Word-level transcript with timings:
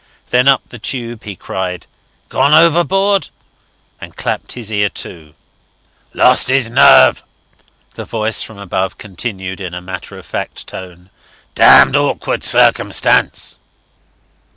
Then 0.31 0.47
up 0.47 0.63
the 0.67 0.79
tube 0.79 1.25
he 1.25 1.35
cried, 1.35 1.85
"Gone 2.27 2.55
overboard?" 2.55 3.29
and 3.99 4.17
clapped 4.17 4.53
his 4.53 4.71
ear 4.71 4.89
to. 4.89 5.35
"Lost 6.15 6.49
his 6.49 6.71
nerve," 6.71 7.21
the 7.93 8.05
voice 8.05 8.41
from 8.41 8.57
above 8.57 8.97
continued 8.97 9.61
in 9.61 9.75
a 9.75 9.79
matter 9.81 10.17
of 10.17 10.25
fact 10.25 10.65
tone. 10.65 11.11
"Damned 11.53 11.95
awkward 11.95 12.43
circumstance." 12.43 13.59